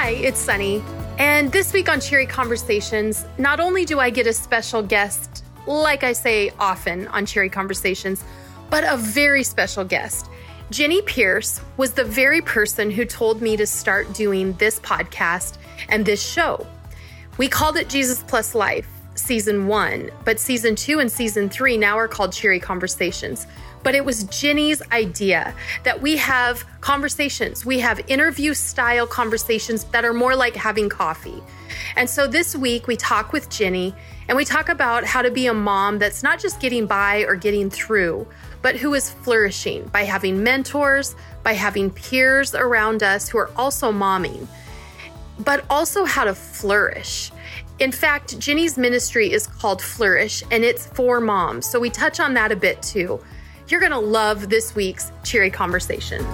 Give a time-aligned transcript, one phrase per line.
[0.00, 0.80] Hi, it's Sunny.
[1.18, 6.04] And this week on Cheery Conversations, not only do I get a special guest, like
[6.04, 8.22] I say often on Cheery Conversations,
[8.70, 10.30] but a very special guest.
[10.70, 15.58] Jenny Pierce was the very person who told me to start doing this podcast
[15.88, 16.64] and this show.
[17.36, 18.86] We called it Jesus Plus Life,
[19.16, 23.48] season one, but season two and season three now are called Cheery Conversations.
[23.82, 25.54] But it was Jenny's idea
[25.84, 31.42] that we have conversations, we have interview style conversations that are more like having coffee.
[31.96, 33.94] And so this week we talk with Jenny
[34.28, 37.34] and we talk about how to be a mom that's not just getting by or
[37.34, 38.26] getting through,
[38.62, 43.90] but who is flourishing by having mentors, by having peers around us who are also
[43.90, 44.46] momming,
[45.38, 47.30] but also how to flourish.
[47.78, 51.70] In fact, Jenny's ministry is called Flourish and it's for moms.
[51.70, 53.20] So we touch on that a bit too.
[53.68, 56.24] You're going to love this week's cheery conversation.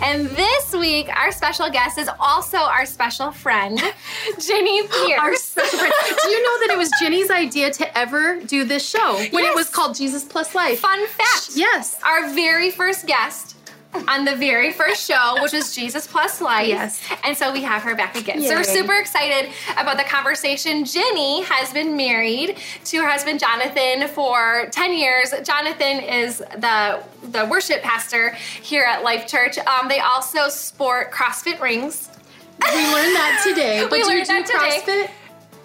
[0.00, 3.76] And this week, our special guest is also our special friend,
[4.40, 5.18] Jenny Pierce.
[5.18, 5.92] Our special friend.
[6.22, 9.52] Do you know that it was Jenny's idea to ever do this show when Yes.
[9.52, 10.78] it was called Jesus Plus Life?
[10.80, 11.50] Fun fact.
[11.56, 12.00] Yes.
[12.04, 13.56] Our very first guest
[13.94, 16.68] on the very first show, which was Jesus Plus Life.
[16.68, 17.02] Yes.
[17.24, 18.42] And so we have her back again.
[18.42, 20.84] So we're super excited about the conversation.
[20.84, 25.32] Jenny has been married to her husband Jonathan for 10 years.
[25.44, 28.30] Jonathan is the the worship pastor
[28.62, 29.58] here at Life Church.
[29.58, 32.08] Um, they also sport CrossFit rings.
[32.60, 33.82] We learned that today.
[33.88, 34.46] But We do you do that
[34.84, 35.10] today.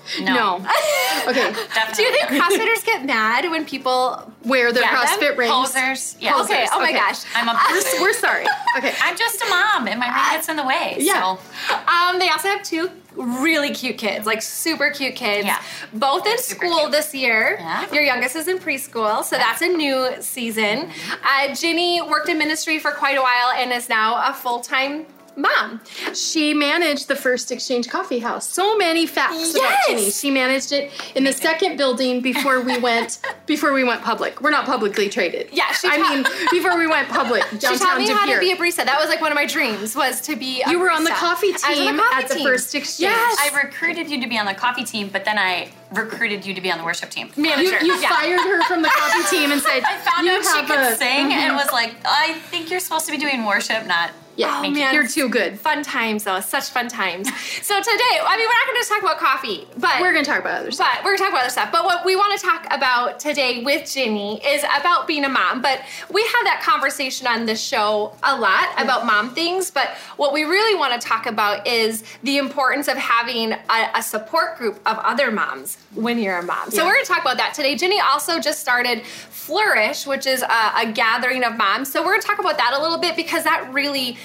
[0.05, 0.25] CrossFit?
[0.25, 0.65] No.
[1.25, 1.53] Okay.
[1.53, 1.95] Definitely.
[1.95, 5.51] Do you think CrossFitters get mad when people Wear their Yeah, CrossFit rings.
[5.53, 6.17] Posers?
[6.19, 6.43] Yes.
[6.45, 7.23] Okay, oh my gosh.
[7.33, 8.01] I'm a We're, poser.
[8.01, 8.45] we're sorry.
[8.77, 8.93] Okay.
[9.01, 10.97] I'm just a mom, and my ring gets in the way.
[10.99, 11.37] Yeah.
[11.37, 11.39] So
[11.87, 15.45] Um, they also have two really cute kids, like super cute kids.
[15.45, 15.61] Yeah.
[15.93, 16.91] Both in Super school cute.
[16.91, 17.55] this year.
[17.59, 17.93] Yeah.
[17.93, 20.89] Your youngest is in preschool, so that's a new season.
[21.23, 25.05] Uh, Jenny worked in ministry for quite a while and is now a full time
[25.35, 25.81] mom.
[26.13, 28.47] She managed the first Exchange Coffee House.
[28.47, 29.87] So many facts about Yes!
[29.87, 30.09] Jenny.
[30.11, 34.41] She managed it in the second building before we went before we went public.
[34.41, 35.49] We're not publicly traded.
[35.51, 38.39] Yeah, she I mean, before we went public Downtown She taught me to how here.
[38.39, 38.85] to be a barista.
[38.85, 40.61] That was like one of my dreams was to be.
[40.61, 42.47] A you were on the coffee I was on team coffee at the team.
[42.47, 43.11] first exchange.
[43.11, 43.37] Yes.
[43.39, 46.61] I recruited you to be on the coffee team, but then I recruited you to
[46.61, 47.29] be on the worship team.
[47.35, 47.83] You, Manager.
[47.83, 48.09] you Yeah.
[48.09, 50.95] fired her from the coffee team and said, I found you out she could a,
[50.95, 51.55] sing and mm-hmm.
[51.55, 54.11] was like, I think you're supposed to be doing worship, not.
[54.35, 54.93] Yeah, Oh, man.
[54.93, 55.59] you're too good.
[55.59, 57.27] Fun times though, such fun times.
[57.61, 60.25] so today, I mean, we're not going to just talk about coffee, but We're going
[60.25, 60.87] to talk about other stuff.
[60.95, 61.71] But we're gonna talk about other stuff.
[61.71, 65.61] But what we want to talk about today with Jenny is about being a mom.
[65.61, 69.69] But we have that conversation on this show a lot about mom things.
[69.71, 74.01] But what we really want to talk about is the importance of having a, a
[74.03, 76.71] support group of other moms when you're a mom.
[76.71, 76.87] So Yeah.
[76.87, 77.75] we're gonna talk about that today.
[77.75, 81.91] Jenny also just started Flourish, which is a, a gathering of moms.
[81.91, 84.17] So we're gonna talk about that a little bit because that really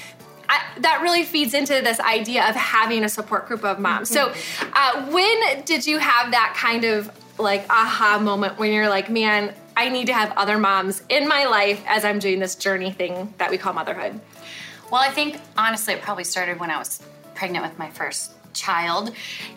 [0.49, 4.09] I, that really feeds into this idea of having a support group of moms.
[4.09, 4.33] So,
[4.73, 9.55] uh, when did you have that kind of like aha moment when you're like, man,
[9.77, 13.33] I need to have other moms in my life as I'm doing this journey thing
[13.39, 14.21] that we call motherhood?
[14.91, 17.03] Well, I think honestly, it probably started when I was
[17.35, 19.13] pregnant with my first child.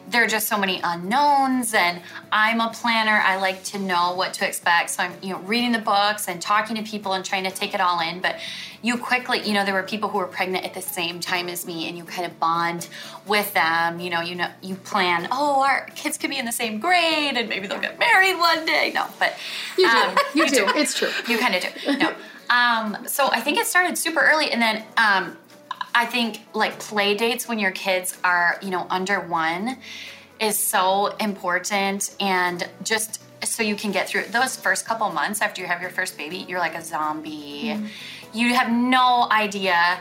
[0.09, 3.21] There are just so many unknowns, and I'm a planner.
[3.23, 4.89] I like to know what to expect.
[4.91, 7.73] So I'm, you know, reading the books and talking to people and trying to take
[7.73, 8.19] it all in.
[8.21, 8.37] But
[8.81, 11.65] you quickly, you know, there were people who were pregnant at the same time as
[11.65, 12.87] me, and you kind of bond
[13.25, 13.99] with them.
[13.99, 15.27] You know, you know, you plan.
[15.31, 18.65] Oh, our kids could be in the same grade, and maybe they'll get married one
[18.65, 18.91] day.
[18.93, 19.35] No, but
[19.77, 19.97] You do.
[19.97, 20.65] um, you do.
[20.75, 21.09] It's true.
[21.27, 21.97] you kind of do.
[21.97, 22.13] No.
[22.49, 25.37] Um, so I think it started super early, and then um,
[25.93, 29.77] I think like play dates when your kids are, you know, under one
[30.39, 35.61] is so important, and just so you can get through those first couple months after
[35.61, 37.77] you have your first baby, you're like a zombie.
[38.33, 39.99] You have no idea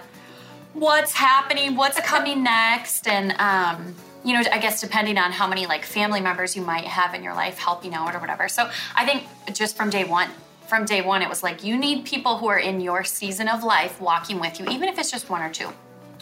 [0.73, 5.67] what's happening, what's coming next, and um, you know, I guess depending on how many
[5.67, 8.49] like family members you might have in your life helping out or whatever.
[8.49, 9.25] So I think
[9.55, 10.31] just from day one,
[10.71, 13.63] from day one, it was like you need people who are in your season of
[13.63, 15.69] life walking with you, even if it's just one or two.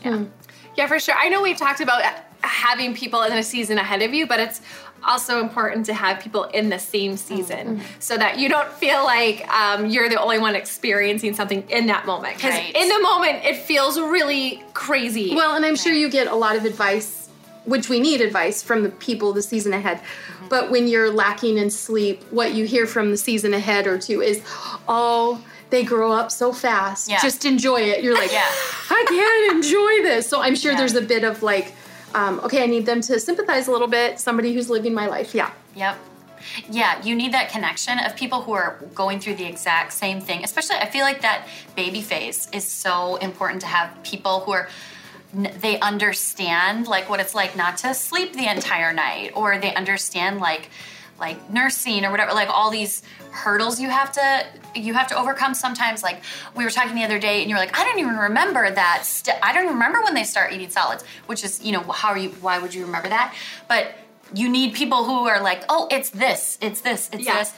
[0.02, 0.16] Yeah.
[0.16, 0.24] Hmm.
[0.74, 1.14] Yeah, for sure.
[1.16, 4.40] I know we've talked about uh, having people in a season ahead of you, but
[4.40, 4.60] it's
[5.04, 7.82] also important to have people in the same season mm-hmm.
[7.98, 12.06] so that you don't feel like um, you're the only one experiencing something in that
[12.06, 12.36] moment.
[12.36, 12.74] Because Right.
[12.74, 15.34] in the moment, it feels really crazy.
[15.34, 17.27] Well, and I'm sure you get a lot of advice,
[17.68, 20.00] which we need advice from the people the season ahead.
[20.48, 24.22] But when you're lacking in sleep, what you hear from the season ahead or two
[24.22, 24.42] is,
[24.88, 27.10] oh, they grow up so fast.
[27.10, 27.20] Yeah.
[27.20, 28.02] Just enjoy it.
[28.02, 28.46] You're like, Yeah.
[28.90, 30.26] I can't enjoy this.
[30.26, 30.78] So I'm sure Yeah.
[30.78, 31.74] there's a bit of like,
[32.14, 34.18] um, okay, I need them to sympathize a little bit.
[34.18, 35.34] Somebody who's living my life.
[35.34, 35.50] Yeah.
[35.76, 35.98] Yep.
[36.70, 40.44] Yeah, you need that connection of people who are going through the exact same thing.
[40.44, 44.68] Especially, I feel like that baby phase is so important to have people who are
[45.32, 50.40] they understand like what it's like not to sleep the entire night or they understand
[50.40, 50.70] like
[51.20, 55.52] like nursing or whatever like all these hurdles you have to you have to overcome
[55.52, 56.22] sometimes like
[56.54, 59.36] we were talking the other day and you're like i don't even remember that st-
[59.42, 62.18] i don't even remember when they start eating solids which is you know how are
[62.18, 63.34] you why would you remember that
[63.68, 63.94] but
[64.34, 67.38] you need people who are like oh it's this it's this it's Yeah.
[67.38, 67.52] this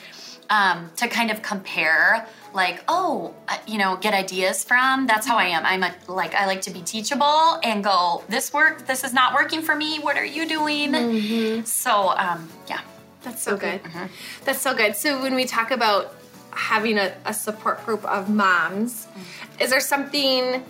[0.50, 5.37] um, to kind of compare like oh uh, you know get ideas from that's how
[5.37, 9.05] i am i'm a like i like to be teachable and go this work this
[9.05, 12.81] is not working for me what are you doing so um, yeah
[13.23, 13.82] That's so good.
[13.82, 14.06] Mm-hmm.
[14.47, 14.97] That's so good.
[14.97, 16.14] So when we talk about
[16.52, 19.62] having a, a support group of moms, Mm-hmm.
[19.62, 20.64] is there something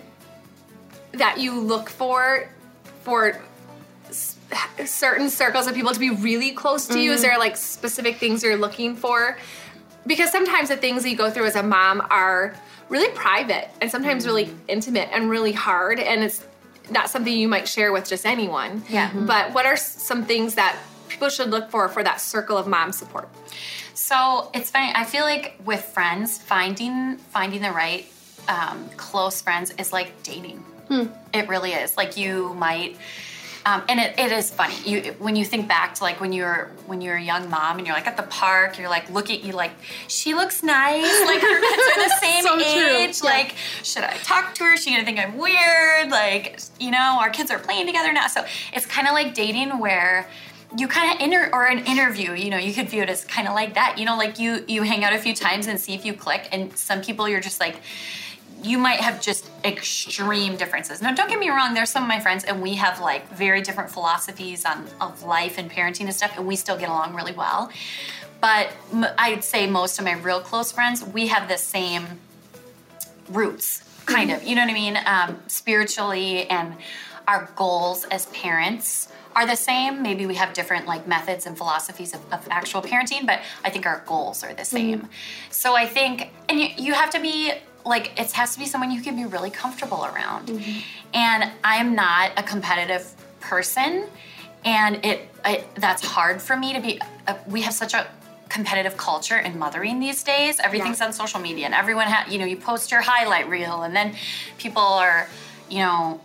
[1.13, 2.49] that you look for
[3.03, 3.39] for
[4.85, 7.01] certain circles of people to be really close to Mm-hmm.
[7.01, 7.11] you?
[7.13, 9.37] Is there like specific things you're looking for?
[10.05, 12.55] Because sometimes the things that you go through as a mom are
[12.89, 14.57] really private and sometimes really Mm-hmm.
[14.67, 16.43] intimate and really hard, and it's
[16.89, 18.83] not something you might share with just anyone.
[18.89, 19.09] Yeah.
[19.11, 19.27] Mhm.
[19.27, 20.75] But what are some things that
[21.07, 23.29] people should look for for that circle of mom support?
[23.93, 24.91] So it's funny.
[24.95, 28.05] I feel like with friends, finding finding the right
[28.49, 30.63] um, close friends is like dating.
[31.33, 31.95] It really is.
[31.95, 32.97] Like you might,
[33.65, 34.75] um, and it, it is funny.
[34.85, 37.85] You when you think back to like when you're when you're a young mom and
[37.85, 39.71] you're like at the park, you're like look at you like
[40.07, 41.25] she looks nice.
[41.25, 43.19] Like her kids are the same So age.
[43.23, 43.29] Yeah.
[43.29, 44.73] Like should I talk to her?
[44.73, 46.09] Is she gonna think I'm weird?
[46.09, 48.27] Like you know, our kids are playing together now.
[48.27, 50.27] So it's kind of like dating where
[50.77, 53.45] you kind of inter or an interview you know you could view it as kind
[53.45, 55.93] of like that you know like you you hang out a few times and see
[55.93, 57.75] if you click and some people you're just like
[58.63, 61.01] you might have just extreme differences.
[61.01, 63.61] Now don't get me wrong there's some of my friends and we have like very
[63.61, 67.33] different philosophies on of life and parenting and stuff and we still get along really
[67.33, 67.71] well.
[68.39, 72.05] But m- i'd say most of my real close friends we have the same
[73.29, 74.43] roots kind of.
[74.43, 74.97] You know what i mean?
[75.05, 76.75] Um, spiritually and
[77.27, 80.01] our goals as parents are the same.
[80.01, 83.85] Maybe we have different like methods and philosophies of, of actual parenting but i think
[83.87, 85.07] our goals are the same.
[85.49, 87.53] So i think and you, you have to be
[87.85, 90.49] like it has to be someone you can be really comfortable around.
[91.13, 94.07] And i'm not a competitive person
[94.63, 98.07] and it, it that's hard for me to be uh, we have such a
[98.49, 100.59] competitive culture in mothering these days.
[100.59, 103.95] Everything's on social media and everyone ha- you know you post your highlight reel and
[103.95, 104.13] then
[104.57, 105.27] people are
[105.69, 106.19] you know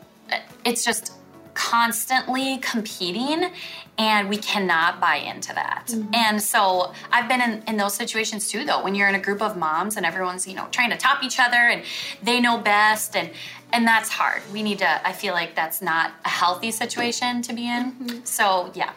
[0.65, 1.13] it's just
[1.57, 3.51] constantly competing
[3.99, 6.15] and we cannot buy into that mm-hmm.
[6.15, 9.43] and so i've been in, in those situations too though when you're in a group
[9.43, 11.83] of moms and everyone's you know trying to top each other and
[12.23, 13.31] they know best and
[13.73, 17.53] and that's hard we need to i feel like that's not a healthy situation to
[17.53, 18.25] be in mm-hmm.
[18.25, 18.93] so yeah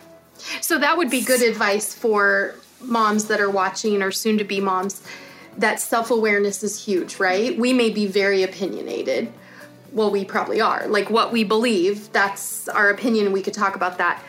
[0.61, 4.59] So that would be good advice for moms that are watching or soon to be
[4.59, 5.01] moms.
[5.57, 7.57] That self awareness is huge, right?
[7.57, 9.31] We may be very opinionated.
[9.93, 10.87] Well, we probably are.
[10.87, 13.31] Like what we believe, that's our opinion.
[13.31, 14.23] We could talk about that.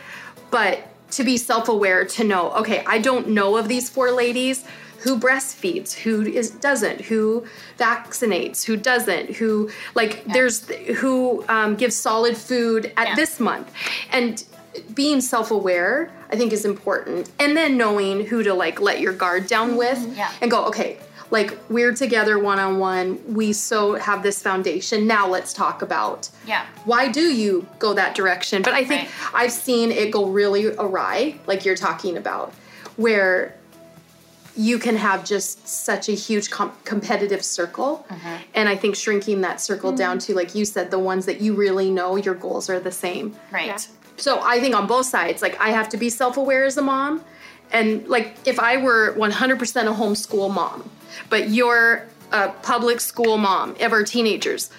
[0.49, 0.79] But
[1.11, 4.63] to be self aware, to know, okay, I don't know of these four ladies
[4.99, 7.45] who breastfeeds, who is doesn't, who
[7.79, 10.67] vaccinates, who doesn't, who like there's
[10.97, 13.15] who um, gives solid food at Yeah.
[13.15, 13.71] this month,
[14.11, 14.43] and
[14.93, 19.45] being self-aware i think is important and then knowing who to like let your guard
[19.45, 20.31] down with Yeah.
[20.41, 20.97] and go okay
[21.31, 26.65] like we're together one-on-one we so have this foundation now let's talk about Yeah.
[26.85, 29.43] why do you go that direction but i think Right.
[29.45, 32.53] i've seen it go really awry like you're talking about
[32.97, 33.55] where
[34.57, 38.35] you can have just such a huge com- competitive circle Mm-hmm.
[38.55, 41.53] and i think shrinking that circle down to like you said the ones that you
[41.53, 43.77] really know your goals are the same right Yeah.
[44.17, 47.23] so I think on both sides, like I have to be self-aware as a mom,
[47.71, 50.83] and like if I were 100% a homeschool mom,
[51.29, 54.69] but you're a public school mom of our teenagers,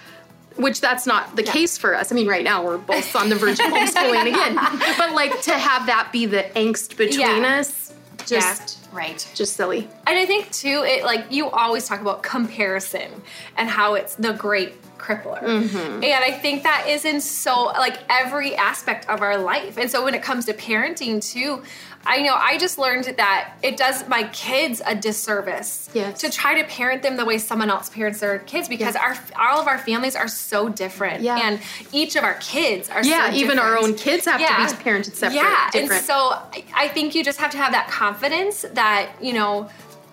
[0.56, 2.10] which that's not the case for us.
[2.12, 4.54] I mean, right now we're both on the verge of homeschooling again,
[4.96, 7.58] but like to have that be the angst between Yeah.
[7.60, 7.92] us,
[8.26, 9.88] just right just silly.
[10.06, 13.10] And I think too, it like you always talk about comparison
[13.56, 15.42] and how it's the great crippler.
[15.42, 16.04] Mm-hmm.
[16.04, 19.76] And I think that is in so like every aspect of our life.
[19.76, 21.62] And so when it comes to parenting too,
[22.04, 26.20] I know I just learned that it does my kids a disservice Yes.
[26.20, 29.02] to try to parent them the way someone else parents their kids because Yeah.
[29.38, 31.22] our all of our families are so different.
[31.22, 31.38] Yeah.
[31.38, 31.60] And
[31.92, 35.14] each of our kids are Yeah, so even our own kids have to be parented
[35.14, 35.36] separate.
[35.36, 35.92] Yeah, different.
[35.92, 36.14] and so
[36.52, 39.68] I- I think you just have to have that confidence that you know,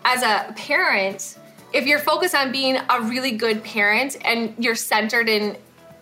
[0.06, 1.36] as a parent,
[1.74, 5.58] if you're focused on being a really good parent and you're centered in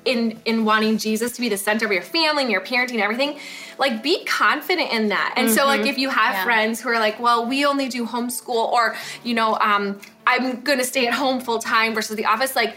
[0.06, 3.02] in in wanting Jesus to be the center of your family and your parenting and
[3.02, 3.38] everything,
[3.78, 5.34] like be confident in that.
[5.38, 6.44] And so like if you have Yeah.
[6.44, 10.84] friends who are like, well, we only do homeschool or, you know, um, I'm gonna
[10.84, 12.76] stay at home full time versus the office, like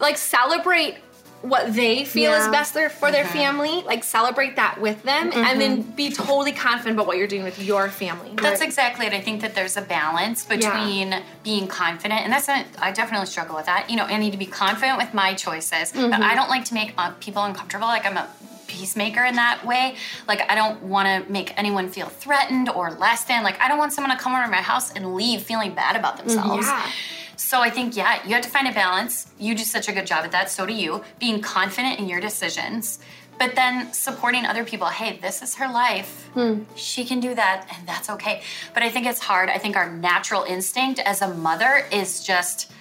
[0.00, 0.96] like celebrate
[1.42, 2.50] what they feel is Yeah.
[2.50, 6.96] best there for their family, like celebrate that with them and then be totally confident
[6.96, 8.32] about what you're doing with your family.
[8.34, 9.12] That's exactly it.
[9.12, 11.14] I think that there's a balance between
[11.44, 13.88] being confident, and that's not, I definitely struggle with that.
[13.90, 16.74] You know, I need to be confident with my choices, but I don't like to
[16.74, 17.86] make uh, people uncomfortable.
[17.86, 18.28] Like I'm a
[18.76, 19.96] peacemaker in that way.
[20.28, 23.42] Like I don't want to make anyone feel threatened or less than.
[23.42, 25.96] Like I don't want someone to come over to my house and leave feeling bad
[25.96, 26.28] about mm-hmm.
[26.28, 26.66] themselves.
[26.66, 26.90] Yeah.
[27.36, 29.30] So I think, yeah, you have to find a balance.
[29.38, 30.50] You do such a good job at that.
[30.50, 31.04] So do you.
[31.18, 32.98] Being confident in your decisions,
[33.38, 34.86] but then supporting other people.
[34.86, 36.28] Hey, this is her life.
[36.34, 36.62] Hmm.
[36.74, 38.42] She can do that, and that's okay.
[38.72, 39.50] But I think it's hard.
[39.50, 42.72] I think our natural instinct as a mother is just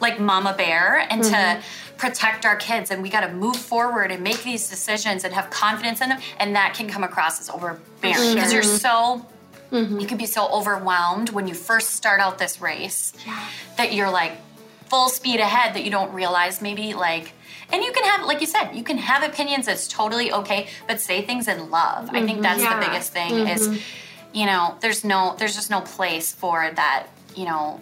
[0.00, 1.91] like mama bear and to mm-hmm.
[2.02, 5.48] Protect our kids and we got to move forward and make these decisions and have
[5.50, 8.34] confidence in them and that can come across as overbearing.
[8.34, 9.24] Because you're so
[9.70, 10.00] mm-hmm.
[10.00, 13.12] you can be so overwhelmed when you first start out this race
[13.76, 14.32] that you're like
[14.90, 17.34] full speed ahead that you don't realize maybe like
[17.72, 21.00] and you can have like you said you can have opinions that's totally okay but
[21.00, 22.10] say things in love.
[22.10, 22.42] I think mm-hmm.
[22.42, 22.80] that's Yeah.
[22.80, 24.36] the biggest thing is mm-hmm.
[24.36, 27.06] you know there's no there's just no place for that
[27.36, 27.80] you know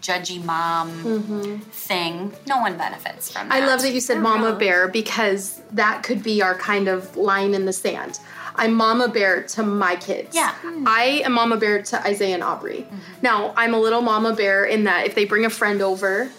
[0.00, 1.56] judgy mom mm-hmm.
[1.56, 6.02] thing no one benefits from that I love that you said mama bear because that
[6.02, 8.18] could be our kind of line in the sand.
[8.56, 10.34] I'm mama bear to my kids.
[10.34, 10.52] Yeah.
[10.54, 10.84] Hmm.
[10.86, 12.82] I am mama bear to Isaiah and Aubrey.
[12.82, 12.96] Mm-hmm.
[13.22, 16.30] Now, I'm a little mama bear in that if they bring a friend over,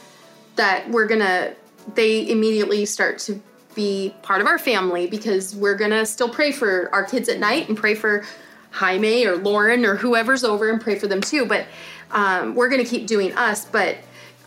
[0.55, 1.53] that we're gonna,
[1.95, 3.41] they immediately start to
[3.73, 7.69] be part of our family because we're gonna still pray for our kids at night
[7.69, 8.25] and pray for
[8.71, 11.45] Jaime or Lauren or whoever's over and pray for them too.
[11.45, 11.65] But
[12.11, 13.65] um, we're gonna keep doing us.
[13.65, 13.97] But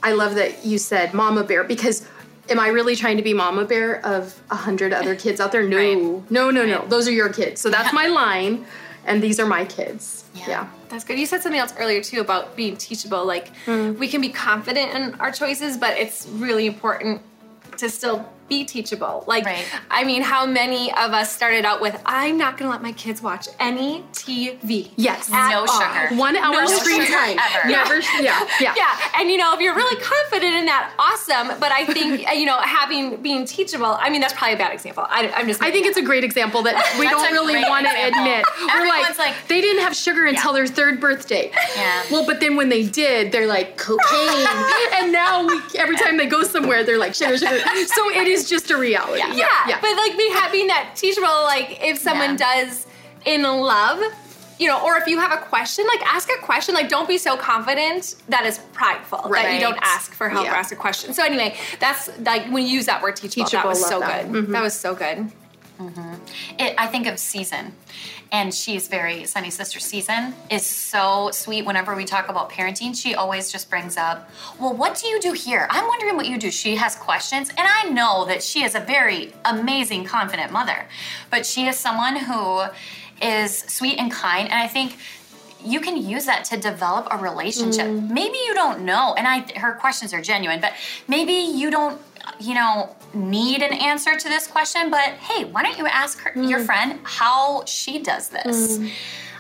[0.03, 2.07] I love that you said mama bear because
[2.51, 5.63] am I really trying to be mama bear of a hundred other kids out there?
[5.67, 6.31] No, Right.
[6.31, 6.81] no, no, no.
[6.81, 6.91] Right.
[6.91, 7.61] Those are your kids.
[7.61, 8.67] So that's my line,
[9.07, 10.25] and these are my kids.
[10.35, 10.45] Yeah.
[10.49, 10.69] yeah.
[10.89, 11.19] That's good.
[11.19, 13.25] You said something else earlier too about being teachable.
[13.25, 17.21] Like we can be confident in our choices, but it's really important
[17.79, 19.25] to still be teachable.
[19.27, 19.65] Like Right.
[19.91, 22.93] I mean, how many of us started out with I'm not going to let my
[22.93, 24.91] kids watch any TV.
[24.97, 25.31] Yes.
[25.31, 26.15] No all." sugar.
[26.17, 27.39] One hour No screen time.
[27.39, 27.69] ever.
[27.69, 28.01] Never.
[28.21, 28.47] Yeah.
[28.61, 28.75] Yeah.
[28.77, 31.59] Yeah, and you know, if you're really confident in that, awesome.
[31.59, 33.97] But I think you know, having being teachable.
[34.01, 35.05] I mean, that's probably a bad example.
[35.09, 35.63] I, I'm just.
[35.63, 38.45] I think it's a great example that we don't really want to admit.
[38.75, 40.65] We're like, like- they didn't have sugar until Yeah.
[40.65, 41.51] their third birthday.
[41.77, 42.03] Yeah.
[42.11, 44.47] Well, but then when they did, they're like cocaine,
[44.95, 47.59] and now we, every time they go somewhere, they're like sugar, sugar.
[47.87, 49.19] So it is just a reality.
[49.19, 51.29] yeah, yeah but like be having that teachable.
[51.45, 52.65] Like if someone Yeah.
[52.65, 52.87] does
[53.25, 54.03] in love.
[54.57, 56.77] You know, or if you have a question, like ask a question.
[56.77, 60.51] Like, don't be so confident that is prideful that you don't ask for help or
[60.51, 61.13] ask a question.
[61.13, 63.47] So anyway, that's like when you use that word teachable.
[63.47, 64.31] Teachable, that was so that.
[64.31, 64.45] good.
[64.45, 64.53] Mm-hmm.
[64.53, 65.29] That was so good.
[65.81, 66.15] Mm-hmm.
[66.61, 67.73] it, I think of Season,
[68.35, 71.65] and she's very Sunny Sister Season is so sweet.
[71.65, 75.33] Whenever we talk about parenting, she always just brings up, "Well, what do you do
[75.47, 75.69] here?
[75.71, 78.81] I'm wondering what you do." She has questions, and I know that she is a
[78.81, 80.89] very amazing, confident mother,
[81.31, 82.65] but she is someone who
[83.23, 84.99] is sweet and kind, and I think
[85.65, 87.87] you can use that to develop a relationship.
[87.87, 88.11] Mm.
[88.11, 90.73] Maybe you don't know, and I her questions are genuine, but
[91.07, 92.01] maybe you don't,
[92.41, 94.91] you know, need an answer to this question.
[94.91, 96.67] But hey, why don't you ask her, your mm.
[96.67, 98.79] friend how she does this?
[98.79, 98.91] Mm.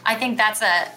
[0.04, 0.90] I think that's a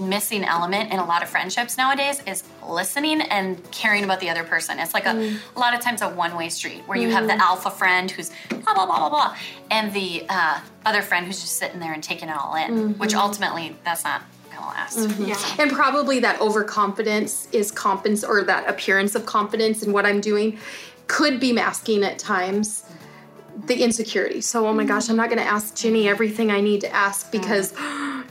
[0.00, 4.42] missing element in a lot of friendships nowadays is listening and caring about the other
[4.42, 4.78] person.
[4.78, 5.38] It's like a, mm.
[5.54, 8.74] a lot of times a one-way street where you have the alpha friend who's blah
[8.74, 9.36] blah blah blah blah,
[9.70, 12.70] and the uh, other friend who's just sitting there and taking it all in.
[12.70, 13.00] Mm-hmm.
[13.00, 14.98] Which ultimately, that's not gonna last.
[14.98, 15.24] Mm-hmm.
[15.24, 15.62] Yeah.
[15.62, 20.58] And probably that overconfidence is compens or that appearance of confidence in what I'm doing
[21.06, 22.84] could be masking at times
[23.64, 24.40] the insecurity.
[24.40, 24.88] So, oh my mm.
[24.88, 27.32] gosh, I'm not going to ask Jenny everything I need to ask mm.
[27.32, 27.72] because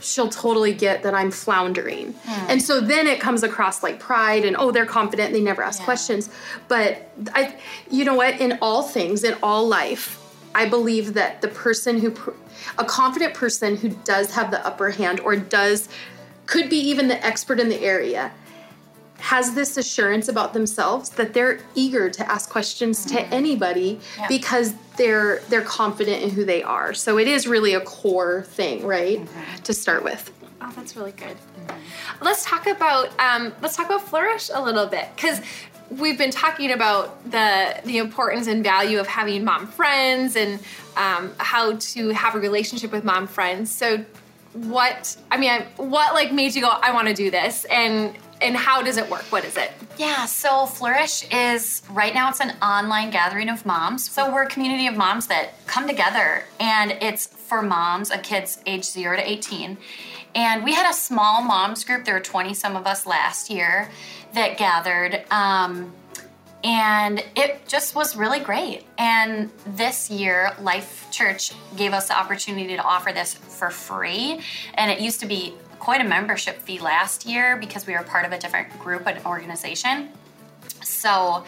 [0.00, 2.12] she'll totally get that I'm floundering.
[2.12, 2.46] Mm.
[2.48, 5.80] And so then it comes across like pride and oh, they're confident, they never ask
[5.80, 5.86] Yeah.
[5.86, 6.30] questions.
[6.68, 7.54] But I
[7.90, 10.22] you know what, in all things, in all life,
[10.54, 12.14] I believe that the person who
[12.78, 15.88] a confident person who does have the upper hand or does
[16.46, 18.32] could be even the expert in the area
[19.18, 24.28] has this assurance about themselves that they're eager to ask questions to anybody Yeah.
[24.28, 26.94] because they're they're confident in who they are.
[26.94, 29.26] So it is really a core thing, right?
[29.64, 30.32] To start with.
[30.60, 31.36] Oh, that's really good.
[32.20, 35.40] Let's talk about um, let's talk about flourish a little bit because
[35.90, 40.58] we've been talking about the the importance and value of having mom friends and
[40.96, 43.70] um, how to have a relationship with mom friends.
[43.70, 44.04] So,
[44.54, 48.16] what I mean, I, what like made you go, I want to do this, and
[48.40, 49.22] and how does it work?
[49.30, 49.72] What is it?
[49.96, 54.10] Yeah, so Flourish is right now it's an online gathering of moms.
[54.10, 58.58] So we're a community of moms that come together and it's for moms of kids
[58.66, 59.78] age 0 to 18.
[60.34, 63.90] And we had a small moms group, there were 20 some of us last year
[64.34, 65.24] that gathered.
[65.30, 65.94] Um,
[66.62, 68.84] and it just was really great.
[68.98, 74.40] And this year, Life Church gave us the opportunity to offer this for free.
[74.74, 75.54] And it used to be
[75.86, 79.24] quite a membership fee last year because we were part of a different group and
[79.24, 80.08] organization.
[80.82, 81.44] So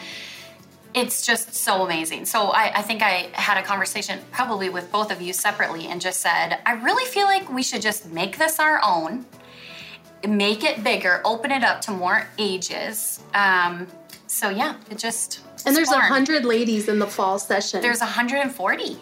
[0.93, 2.23] it's just so amazing.
[2.23, 5.99] So I, I, think I had a conversation probably with both of you separately and
[5.99, 9.25] just said, I really feel like we should just make this our own,
[10.25, 13.21] make it bigger, open it up to more ages.
[13.33, 13.87] Um,
[14.27, 17.81] so yeah, it just and there's a hundred ladies in the fall session.
[17.81, 18.97] There's 140.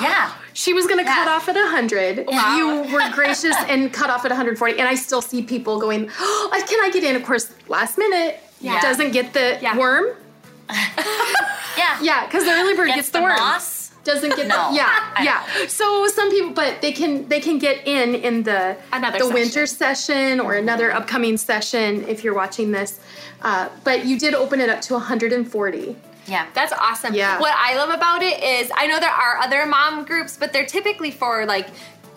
[0.00, 0.32] Yeah.
[0.52, 1.14] She was going to yeah.
[1.14, 2.26] cut off at 100.
[2.26, 2.56] Wow.
[2.56, 4.78] You were gracious and cut off at 140.
[4.78, 7.16] And I still see people going, oh, can I get in?
[7.16, 8.80] Of course, last minute yeah.
[8.80, 9.76] doesn't get the yeah.
[9.76, 10.06] worm.
[10.68, 11.98] yeah.
[12.00, 13.36] Yeah, because the early bird gets, gets the, the worm.
[13.36, 13.86] Moss.
[14.04, 15.66] Doesn't get no, the, yeah yeah.
[15.66, 19.34] So some people, but they can they can get in in the another the session.
[19.34, 23.00] winter session or another upcoming session if you're watching this.
[23.42, 25.96] Uh, but you did open it up to 140.
[26.26, 27.14] Yeah, that's awesome.
[27.14, 27.38] Yeah.
[27.40, 30.66] What I love about it is I know there are other mom groups, but they're
[30.66, 31.68] typically for like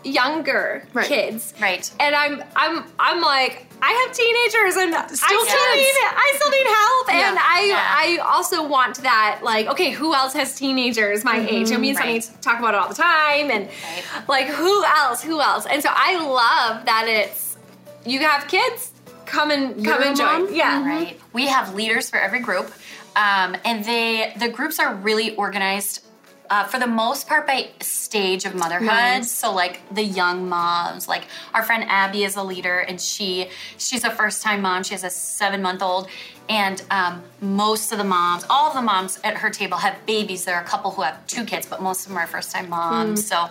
[0.03, 1.07] younger right.
[1.07, 1.53] kids.
[1.59, 1.89] Right.
[1.99, 6.51] And I'm I'm I'm like I have teenagers and still I still need I still
[6.51, 7.29] need help yeah.
[7.29, 8.23] and I yeah.
[8.23, 11.47] I also want that like okay who else has teenagers my mm-hmm.
[11.47, 11.71] age?
[11.71, 12.07] It means right.
[12.07, 14.29] I need to talk about it all the time and right.
[14.29, 15.21] like who else?
[15.21, 15.65] Who else?
[15.65, 17.57] And so I love that it's
[18.05, 18.93] you have kids
[19.25, 20.53] come and come and join.
[20.53, 20.85] Yeah.
[20.85, 21.19] Right.
[21.33, 22.71] We have leaders for every group.
[23.15, 26.05] Um, and they the groups are really organized
[26.49, 28.87] uh, for the most part by stage of motherhood.
[28.87, 29.31] Nice.
[29.31, 34.03] So like the young moms, like our friend Abby is a leader, and she she's
[34.03, 34.83] a first time mom.
[34.83, 36.07] She has a seven month old,
[36.47, 40.45] and um, most of the moms, all of the moms at her table have babies.
[40.45, 42.69] There are a couple who have two kids, but most of them are first time
[42.69, 43.23] moms.
[43.23, 43.27] Mm.
[43.27, 43.49] So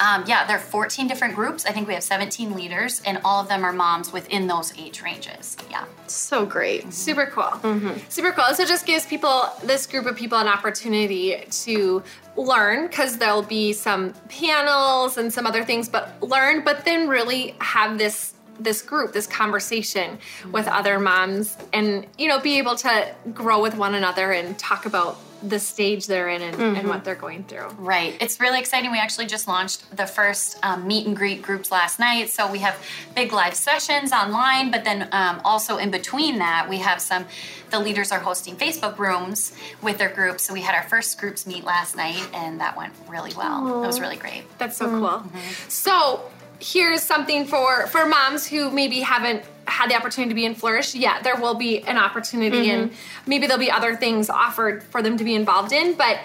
[0.00, 1.64] um, yeah, there are 14 different groups.
[1.66, 5.02] I think we have 17 leaders, and all of them are moms within those age
[5.02, 5.56] ranges.
[5.70, 5.84] Yeah.
[6.06, 6.82] So great.
[6.82, 6.90] Mm-hmm.
[6.90, 7.44] Super cool.
[7.44, 7.98] Mm-hmm.
[8.08, 8.54] Super cool.
[8.54, 12.02] So just gives people, this group of people, an opportunity to
[12.36, 17.54] learn because there'll be some panels and some other things, but learn, but then really
[17.60, 20.18] have this this group this conversation
[20.52, 24.84] with other moms and you know be able to grow with one another and talk
[24.84, 26.76] about the stage they're in and, mm-hmm.
[26.76, 27.68] and, what they're going through.
[27.78, 28.16] Right.
[28.20, 28.92] It's really exciting.
[28.92, 32.30] We actually just launched the first um, meet and greet groups last night.
[32.30, 32.76] So we have
[33.14, 37.24] big live sessions online, but then um, also in between that, we have some,
[37.70, 39.52] the leaders are hosting Facebook rooms
[39.82, 40.44] with their groups.
[40.44, 43.62] So we had our first groups meet last night, and that went really well.
[43.62, 43.84] Aww.
[43.84, 44.44] It was really great.
[44.58, 44.98] That's so mm-hmm.
[44.98, 45.08] cool.
[45.08, 45.68] Mm-hmm.
[45.68, 50.54] So here's something for for moms who maybe haven't had the opportunity to be in
[50.54, 52.82] Flourish, yeah, there will be an opportunity mm-hmm.
[52.84, 52.92] and
[53.26, 55.94] maybe there'll be other things offered for them to be involved in.
[55.94, 56.18] But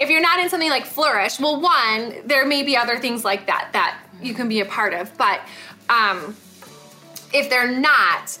[0.00, 3.46] if you're not in something like Flourish, well, one, there may be other things like
[3.46, 5.16] that that you can be a part of.
[5.16, 5.40] But
[5.88, 6.36] um,
[7.32, 8.38] if they're not,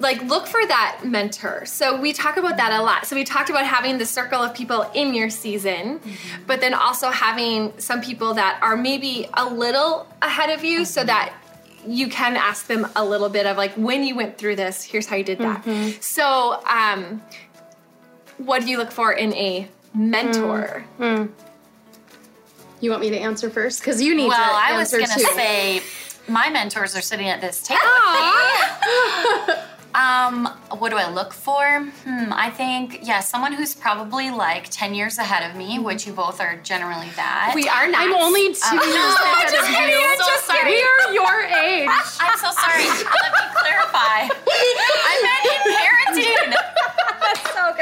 [0.00, 1.66] like look for that mentor.
[1.66, 3.06] So we talk about that a lot.
[3.06, 6.42] So we talked about having the circle of people in your season, mm-hmm.
[6.46, 10.84] but then also having some people that are maybe a little ahead of you mm-hmm.
[10.84, 11.34] so that
[11.86, 15.06] you can ask them a little bit of like when you went through this here's
[15.06, 15.98] how you did that mm-hmm.
[16.00, 17.22] so um,
[18.38, 21.18] what do you look for in a mentor mm.
[21.18, 21.30] Mm.
[22.80, 25.06] you want me to answer first because you need well, to well i was gonna
[25.06, 25.20] too.
[25.34, 25.82] say
[26.28, 29.29] my mentors are sitting at this table with me
[30.20, 30.46] Um,
[30.78, 31.64] what do I look for?
[32.04, 36.12] Hmm, I think, yeah, someone who's probably like 10 years ahead of me, which you
[36.12, 37.52] both are generally that.
[37.54, 38.00] We are not.
[38.00, 39.96] I'm only two um, years no, ahead of you.
[39.96, 40.72] I'm so sorry.
[40.72, 41.88] We are your age.
[42.20, 42.84] I'm so sorry.
[42.84, 44.28] Let me clarify.
[45.08, 46.48] I meant in parenting.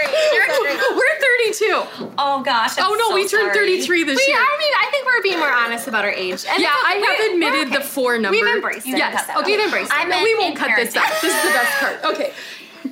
[0.06, 0.78] That's so great.
[0.78, 2.12] We're 32.
[2.18, 2.78] Oh gosh.
[2.78, 3.78] I'm oh no, so we turned sorry.
[3.82, 4.38] 33 this we, year.
[4.38, 6.44] I mean, I think we're being more honest about our age.
[6.48, 7.78] And yeah, I have admitted okay.
[7.78, 8.36] the four number.
[8.36, 8.96] We've embraced it.
[8.96, 9.28] Yes.
[9.30, 10.08] Okay, we've embraced it.
[10.08, 10.92] No, we won't cut parenting.
[10.92, 11.20] this out.
[11.22, 12.04] This is the best part.
[12.08, 12.32] Okay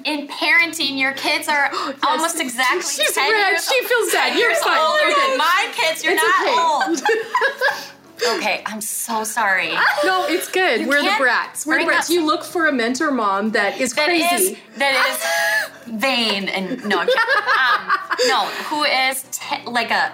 [0.05, 1.99] in parenting, your kids are yes.
[2.03, 3.51] almost exactly She's 10 red.
[3.51, 4.38] years She feels sad.
[4.38, 4.79] You're fine.
[4.79, 5.01] Old.
[5.01, 5.37] Okay.
[5.37, 7.03] My kids, you're it's not okay.
[7.03, 7.92] old.
[8.37, 9.72] okay, I'm so sorry.
[10.05, 10.83] No, it's good.
[10.83, 11.66] You We're the brats.
[11.66, 12.11] We're the brats.
[12.11, 14.52] You look for a mentor mom that is that crazy.
[14.52, 17.22] Is, that is vain and no, I'm kidding.
[17.59, 20.12] um, no, who is te- like a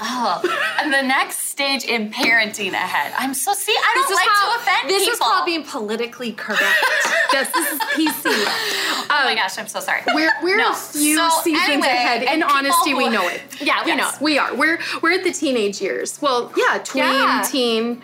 [0.00, 0.40] Oh,
[0.80, 3.12] and the next stage in parenting ahead.
[3.18, 3.72] I'm so see.
[3.72, 5.10] I don't like how, to offend this people.
[5.10, 6.62] This is called being politically correct.
[7.32, 8.22] yes, this is PC.
[8.26, 10.02] oh um, my gosh, I'm so sorry.
[10.14, 10.72] We're we're no.
[10.72, 12.22] a few so seasons anyway, ahead.
[12.22, 13.42] In honesty, we know it.
[13.60, 14.24] Yeah, we yes, know.
[14.24, 14.54] We are.
[14.54, 16.20] We're we're at the teenage years.
[16.22, 17.42] Well, yeah, tween, yeah.
[17.46, 18.02] teen.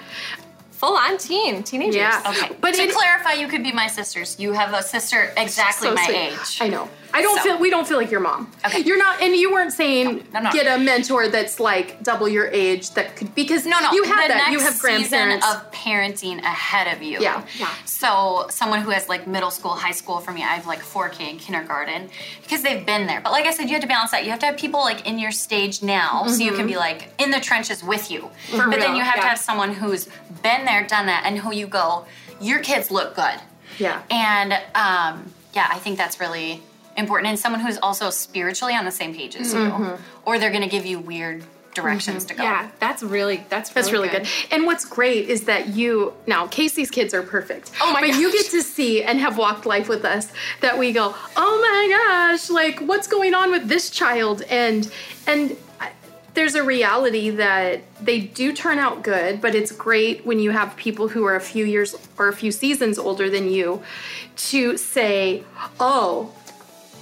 [0.71, 1.97] full on teen, teenagers.
[1.97, 2.23] Yeah.
[2.27, 2.49] Okay.
[2.49, 4.39] But But to it- clarify, you could be my sisters.
[4.39, 6.17] You have a sister exactly So my sweet.
[6.17, 6.59] age.
[6.61, 6.89] I know.
[7.13, 8.51] I don't So- feel we don't feel like your mom.
[8.67, 8.81] Okay.
[8.81, 10.51] You're not and you weren't saying No, no.
[10.53, 13.93] get a mentor that's like double your age that could because No, no.
[13.93, 14.37] you have the that.
[14.49, 15.47] Next you have grandparents.
[15.51, 17.19] of parenting ahead of you.
[17.21, 17.69] Yeah, yeah.
[17.85, 21.31] So someone who has like middle school, high school for me, I have like 4K
[21.31, 22.11] in kindergarten
[22.43, 23.21] because they've been there.
[23.21, 24.25] But like I said, you have to balance that.
[24.25, 27.09] You have to have people like in your stage now, so you can be like
[27.19, 28.31] in the trenches with you.
[28.53, 29.23] but then you have yeah.
[29.23, 30.09] to have someone who's
[30.43, 32.07] been there, done that, and who you go,
[32.41, 33.41] your kids look good.
[33.79, 34.03] yeah.
[34.11, 36.63] And um, yeah, I think that's really
[36.99, 37.29] important.
[37.31, 39.85] And someone who's also spiritually on the same page as Mm-hmm.
[39.85, 41.43] you, or they're going to give you weird
[41.75, 42.43] directions to go.
[42.43, 44.27] Yeah, that's really that's That's really good.
[44.51, 47.71] And what's great is that you now Casey's kids are perfect.
[47.81, 48.43] Oh my But you gosh.
[48.43, 52.51] get to see and have walked life with us that we go, "Oh my gosh,
[52.51, 54.91] like what's going on with this child?" And
[55.27, 55.57] and
[56.35, 60.75] there's a reality that they do turn out good, but it's great when you have
[60.77, 63.83] people who are a few years or a few seasons older than you
[64.51, 65.43] to say,
[65.81, 66.33] "Oh,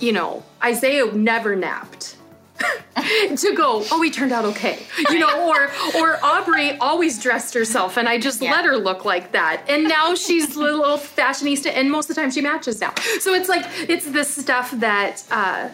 [0.01, 2.17] you know, Isaiah never napped."
[3.37, 4.79] to go, oh, he turned out okay,
[5.11, 8.53] you know, or or Aubrey always dressed herself, and I just Yeah.
[8.53, 12.23] let her look like that, and now she's a little fashionista, and most of the
[12.23, 12.95] time she matches now.
[13.21, 15.69] So it's like it's this stuff that uh,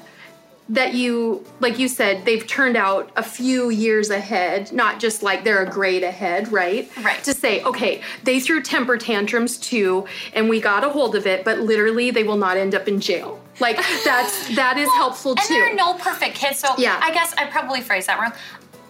[0.69, 5.45] that you, like you said, they've turned out a few years ahead, not just like
[5.45, 6.91] they're a grade ahead, right?
[7.03, 7.23] Right.
[7.25, 11.45] To say, okay, they threw temper tantrums too, and we got a hold of it,
[11.45, 13.41] but literally they will not end up in jail.
[13.61, 15.43] Like that's that is helpful too.
[15.43, 16.99] And there are no perfect kids, so Yeah.
[17.03, 18.33] I guess I probably phrased that wrong.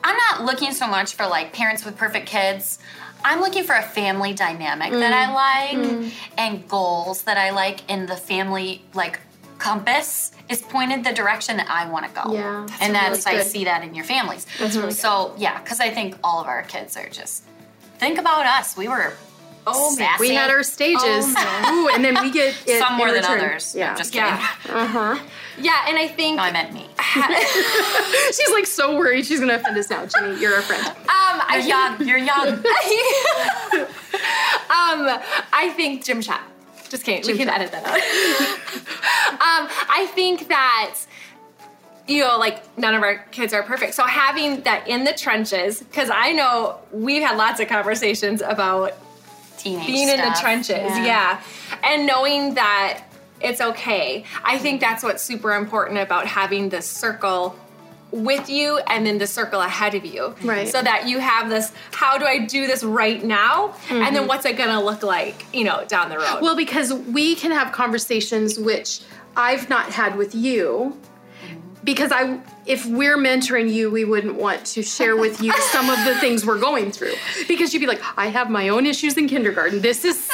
[0.05, 2.79] I'm not looking so much for like parents with perfect kids.
[3.25, 5.29] I'm looking for a family dynamic that Mm.
[5.29, 9.20] I like and goals that I like in the family like
[9.59, 12.33] compass is pointed the direction that I want to go.
[12.35, 14.44] Yeah, that's and that's really I see that in your families.
[14.59, 14.96] That's really good.
[14.96, 17.44] so yeah, because I think all of our kids are just
[17.98, 18.77] think about us.
[18.77, 19.14] We were
[19.66, 20.16] Oh, man.
[20.18, 21.27] we had our stages,
[21.68, 23.38] Ooh, and then we get it some more than return.
[23.38, 23.75] others.
[23.77, 24.29] Yeah, I'm just kidding.
[24.29, 25.18] Yeah.
[25.59, 26.88] Yeah, and I think No, I meant me.
[28.33, 30.07] she's like so worried she's gonna offend us now.
[30.07, 30.85] Jenny, you're a friend.
[30.87, 32.09] um I You're young.
[32.09, 32.48] You're young.
[34.70, 35.20] um,
[35.53, 36.42] I think gym chat.
[36.88, 37.31] Just kidding.
[37.31, 37.61] we can chat.
[37.61, 38.01] edit that out.
[39.33, 40.94] um, I think that
[42.09, 43.92] you know, like none of our kids are perfect.
[43.94, 48.94] So having that in the trenches, because I know we've had lots of conversations about
[49.62, 51.40] Teenage being in the trenches, yeah.
[51.85, 53.05] and knowing that
[53.40, 54.25] it's okay.
[54.44, 57.57] I think that's what's super important about having this circle
[58.12, 60.35] with you and then the circle ahead of you.
[60.42, 60.68] Right.
[60.68, 63.75] So that you have this how do I do this right now?
[63.88, 64.27] And then mm-hmm.
[64.27, 66.40] what's it going to look like, you know, down the road?
[66.42, 69.01] Well, because we can have conversations which
[69.37, 70.96] I've not had with you.
[71.85, 76.05] Because I, if we're mentoring you, we wouldn't want to share with you some of
[76.05, 77.14] the things we're going through.
[77.49, 79.81] Because you'd be like, I have my own issues in kindergarten.
[79.81, 80.31] This is,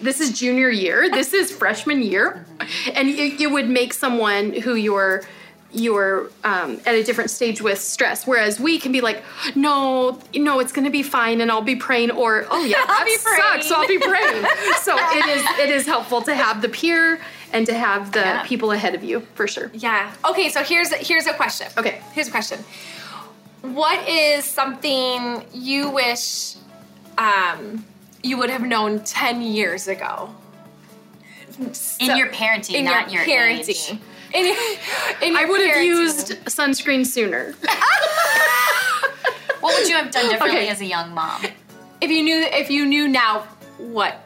[0.00, 1.10] this is junior year.
[1.10, 2.44] This is freshman year,
[2.92, 5.22] and it, it would make someone who you're,
[5.72, 8.26] you're um, at a different stage with stress.
[8.26, 9.22] Whereas we can be like,
[9.54, 12.10] no, no, it's going to be fine, and I'll be praying.
[12.10, 13.68] Or oh yeah, that be sucks.
[13.68, 14.44] So I'll be praying.
[14.80, 17.20] so it is, it is helpful to have the peer
[17.54, 18.42] and to have the Yeah.
[18.44, 19.70] people ahead of you for sure.
[19.72, 20.12] Yeah.
[20.28, 21.68] Okay, so here's here's a question.
[21.78, 22.02] Okay.
[22.12, 22.58] Here's a question.
[23.62, 26.56] What is something you wish
[27.16, 27.86] um,
[28.22, 30.34] you would have known 10 years ago?
[32.00, 33.68] in your parenting, in not your, parenting.
[33.68, 33.98] age.
[34.34, 34.56] In your,
[35.22, 37.54] in your I would have used sunscreen sooner.
[39.60, 40.68] What would you have done differently Okay.
[40.68, 41.42] as a young mom?
[42.00, 43.46] if you knew if you knew now
[43.78, 44.20] what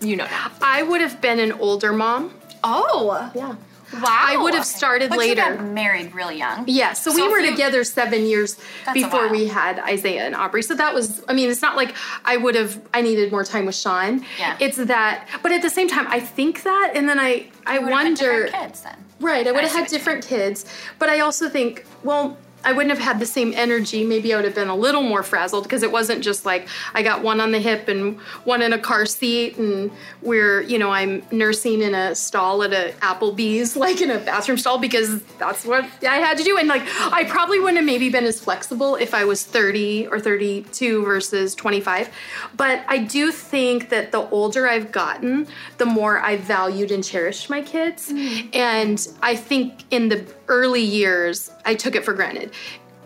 [0.00, 0.50] you know now.
[0.60, 2.34] I would have been an older mom.
[2.64, 3.30] Oh.
[3.34, 3.54] Yeah.
[3.92, 4.02] Wow.
[4.06, 5.42] I would have started But later.
[5.42, 6.64] you got married really young.
[6.66, 8.58] Yeah, so, we were you- together seven years
[8.92, 10.62] before we had Isaiah and Aubrey.
[10.62, 13.66] So that was, I mean, it's not like I would have, I needed more time
[13.66, 14.24] with Sean.
[14.38, 14.56] Yeah.
[14.58, 17.82] It's that, but at the same time, I think that, and then I, I You
[17.84, 18.44] would have been wonder.
[18.46, 18.96] different kids then.
[19.20, 20.64] Right, I would I have had different kids,
[20.98, 24.04] but I also think, well, I wouldn't have had the same energy.
[24.04, 27.02] Maybe I would have been a little more frazzled because it wasn't just like I
[27.02, 29.90] got one on the hip and one in a car seat, and
[30.22, 34.58] we're, you know, I'm nursing in a stall at a Applebee's, like in a bathroom
[34.58, 36.56] stall, because that's what I had to do.
[36.56, 40.20] And like, I probably wouldn't have maybe been as flexible if I was 30 or
[40.20, 42.10] 32 versus 25.
[42.56, 45.46] But I do think that the older I've gotten,
[45.78, 48.10] the more I valued and cherished my kids.
[48.10, 48.54] Mm.
[48.54, 52.52] And I think in the early years, I took it for granted.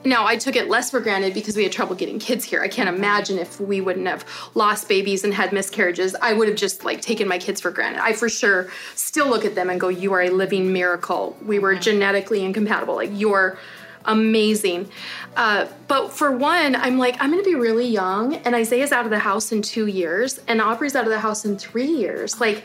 [0.05, 2.63] Now, I took it less for granted because we had trouble getting kids here.
[2.63, 4.25] I can't imagine if we wouldn't have
[4.55, 6.15] lost babies and had miscarriages.
[6.23, 8.01] I would have just like taken my kids for granted.
[8.01, 11.37] I for sure still look at them and go, You are a living miracle.
[11.45, 12.95] We were genetically incompatible.
[12.95, 13.59] Like, you're
[14.05, 14.89] amazing.
[15.37, 19.05] Uh, but for one, I'm like, I'm going to be really young, and Isaiah's out
[19.05, 22.41] of the house in two years, and Aubrey's out of the house in three years.
[22.41, 22.65] Like,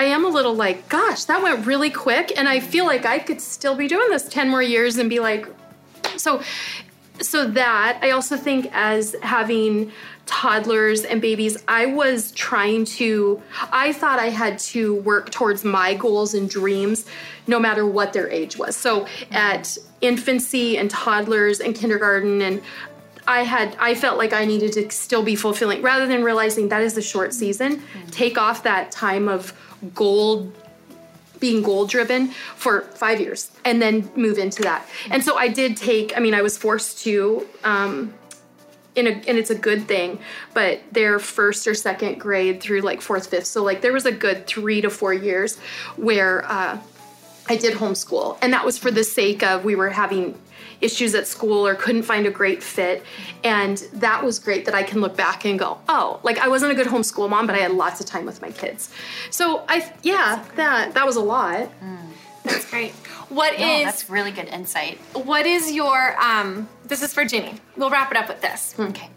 [0.00, 3.18] I am a little like, gosh, that went really quick, and I feel like I
[3.18, 5.46] could still be doing this 10 more years and be like,
[6.16, 6.40] so
[7.20, 9.92] so that I also think as having
[10.24, 15.92] toddlers and babies, I was trying to, I thought I had to work towards my
[15.92, 17.04] goals and dreams
[17.46, 18.76] no matter what their age was.
[18.76, 22.62] So at infancy and toddlers and kindergarten and
[23.28, 26.82] I had I felt like I needed to still be fulfilling rather than realizing that
[26.82, 27.76] is a short season.
[27.76, 28.06] Mm-hmm.
[28.06, 29.52] Take off that time of
[29.94, 30.52] goal
[31.40, 34.86] being goal driven for five years and then move into that.
[35.10, 38.14] And so I did take, I mean, I was forced to, um,
[38.94, 40.18] in a, and it's a good thing,
[40.52, 43.46] but their first or second grade through like fourth, fifth.
[43.46, 45.58] So like there was a good three to four years
[45.96, 46.78] where uh,
[47.48, 50.38] I did homeschool, and that was for the sake of we were having
[50.80, 53.02] issues at school or couldn't find a great fit.
[53.44, 56.72] And that was great that I can look back and go, oh, like I wasn't
[56.72, 58.90] a good homeschool mom, but I had lots of time with my kids.
[59.30, 61.70] So I, yeah, that that was a lot.
[61.80, 61.98] Mm.
[62.44, 62.92] That's great.
[63.28, 63.84] What no, is?
[63.84, 64.98] That's really good insight.
[65.12, 66.18] What is your?
[66.20, 67.54] Um, this is for Jenny.
[67.76, 68.74] We'll wrap it up with this.
[68.78, 69.10] Okay.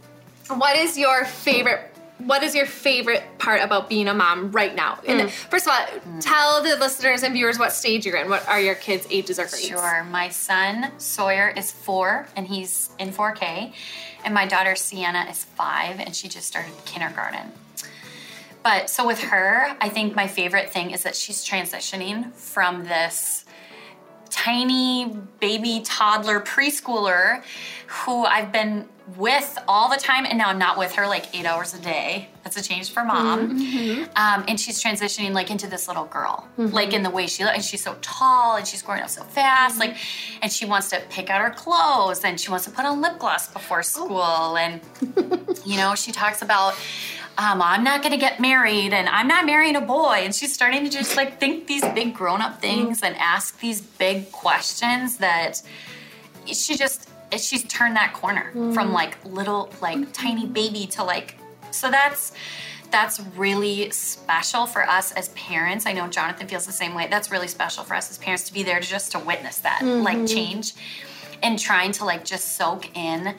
[0.50, 5.00] What is your favorite what is your favorite part about being a mom right now?
[5.04, 5.30] Mm.
[5.30, 6.22] first of all, mm.
[6.22, 8.30] tell the listeners and viewers what stage you're in.
[8.30, 9.68] What are your kids' ages or grades?
[9.68, 10.04] Sure.
[10.06, 13.74] My son Sawyer is four, and he's in 4K,
[14.24, 17.52] and my daughter Sienna is five, and she just started kindergarten.
[18.64, 23.43] But so with her, I think my favorite thing is that she's transitioning from this
[24.34, 27.44] tiny baby toddler preschooler
[27.88, 31.46] who I've been with all the time and now I'm not with her like eight
[31.46, 32.30] hours a day.
[32.44, 33.60] That's a change for mom.
[33.60, 34.04] Mm-hmm.
[34.16, 36.74] Um, and she's transitioning like into this little girl, mm-hmm.
[36.74, 39.24] like in the way she looks and she's so tall and she's growing up so
[39.24, 39.92] fast, mm-hmm.
[39.92, 39.98] like,
[40.42, 43.20] and she wants to pick out her clothes and she wants to put on lip
[43.20, 43.82] gloss before oh.
[43.82, 44.56] school oh.
[44.56, 44.82] and
[45.66, 46.74] you know she talks about
[47.38, 50.22] um, I'm not going to get married and I'm not marrying a boy.
[50.24, 53.82] And she's starting to just like think these big grown up things and ask these
[53.82, 55.62] big questions that
[56.46, 58.74] she just, she's turned that corner mm.
[58.74, 60.12] from like little, like mm-hmm.
[60.12, 61.36] tiny baby to like,
[61.72, 62.34] so that's,
[62.92, 65.88] that's really special for us as parents.
[65.88, 67.08] I know Jonathan feels the same way.
[67.10, 69.80] That's really special for us as parents to be there to just to witness that
[69.82, 70.04] mm-hmm.
[70.04, 70.74] like change
[71.42, 73.36] and trying to like just soak in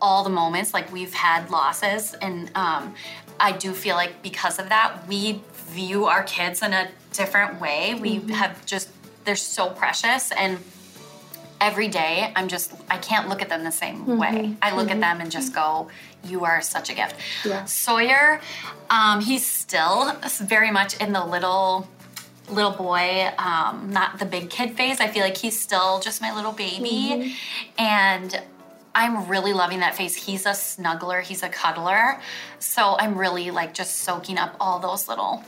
[0.00, 0.74] all the moments.
[0.74, 2.94] Like we've had losses, and um,
[3.40, 7.94] I do feel like because of that, we view our kids in a different way.
[7.94, 8.30] We mm-hmm.
[8.30, 8.88] have just
[9.24, 10.58] they're so precious and
[11.60, 14.18] every day i'm just i can't look at them the same mm-hmm.
[14.18, 15.02] way i look mm-hmm.
[15.02, 15.88] at them and just go
[16.24, 17.64] you are such a gift yeah.
[17.64, 18.40] sawyer
[18.90, 21.88] um, he's still very much in the little
[22.50, 26.34] little boy um, not the big kid phase i feel like he's still just my
[26.34, 27.32] little baby mm-hmm.
[27.78, 28.42] and
[28.94, 30.14] I'm really loving that face.
[30.14, 32.20] He's a snuggler, he's a cuddler.
[32.58, 35.42] So I'm really like just soaking up all those little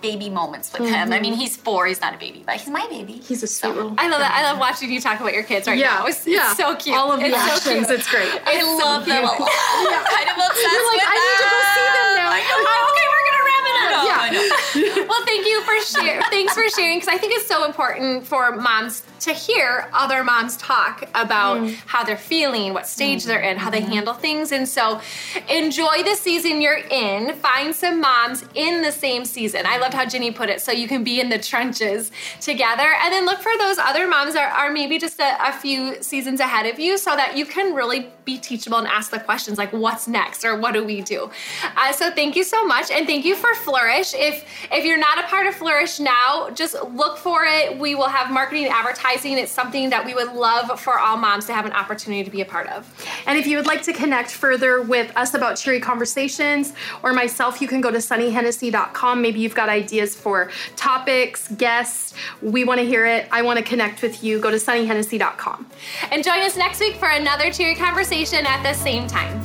[0.00, 0.94] baby moments with mm-hmm.
[0.94, 1.12] him.
[1.12, 1.22] I mm-hmm.
[1.22, 3.14] mean, he's four, he's not a baby, but he's my baby.
[3.14, 4.32] He's a sweet so, I love that.
[4.34, 6.00] I love watching you talk about your kids right yeah.
[6.00, 6.06] now.
[6.06, 6.50] It's, yeah.
[6.50, 6.96] it's so cute.
[6.96, 8.28] All of the it's actions, so it's great.
[8.46, 9.38] I it's love so them a lot.
[9.38, 10.02] yeah.
[10.08, 12.28] kind of obsessed You're like, with I need to go see them now.
[12.32, 12.58] I know.
[12.90, 14.02] okay, we're gonna wrap it up.
[14.08, 15.06] Yeah.
[15.08, 16.22] well, thank you for sharing.
[16.30, 20.56] Thanks for sharing because I think it's so important for moms to hear other moms
[20.56, 21.74] talk about mm.
[21.86, 23.26] how they're feeling, what stage mm.
[23.26, 23.92] they're in, how they mm-hmm.
[23.92, 24.50] handle things.
[24.50, 25.00] And so
[25.48, 27.34] enjoy the season you're in.
[27.36, 29.66] Find some moms in the same season.
[29.66, 30.62] I loved how Jenny put it.
[30.62, 32.94] So you can be in the trenches together.
[33.02, 36.40] And then look for those other moms that are maybe just a, a few seasons
[36.40, 39.72] ahead of you so that you can really be teachable and ask the questions like,
[39.72, 41.30] what's next or what do we do?
[41.76, 42.90] Uh, so thank you so much.
[42.90, 44.14] And thank you for Flourish.
[44.14, 47.78] If, if you're not a part of Flourish now, just look for it.
[47.78, 49.38] We will have marketing advertising advertising.
[49.38, 52.40] It's something that we would love for all moms to have an opportunity to be
[52.40, 52.88] a part of.
[53.26, 57.60] And if you would like to connect further with us about Cheery Conversations or myself,
[57.60, 59.22] you can go to sunnyhennessy.com.
[59.22, 62.14] Maybe you've got ideas for topics, guests.
[62.42, 63.28] We want to hear it.
[63.30, 64.40] I want to connect with you.
[64.40, 65.66] Go to sunnyhennessy.com.
[66.10, 69.40] And join us next week for another Cheery Conversation at the same time.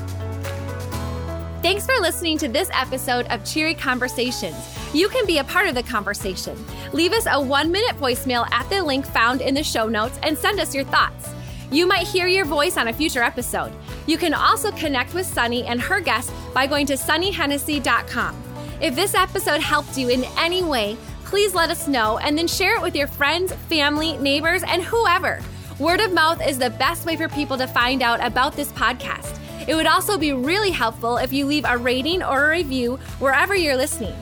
[1.62, 4.75] Thanks for listening to this episode of Cheery Conversations.
[4.93, 6.58] You can be a part of the conversation.
[6.93, 10.38] Leave us a one minute voicemail at the link found in the show notes and
[10.38, 11.30] send us your thoughts.
[11.71, 13.74] You might hear your voice on a future episode.
[14.06, 18.43] You can also connect with Sunny and her guests by going to sunnyhennessy.com.
[18.82, 22.76] If this episode helped you in any way, please let us know and then share
[22.76, 25.41] it with your friends, family, neighbors, and whoever.
[25.80, 29.39] Word of mouth is the best way for people to find out about this podcast.
[29.67, 33.56] It would also be really helpful if you leave a rating or a review wherever
[33.56, 34.15] you're listening.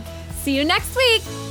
[0.43, 1.42] See you next week.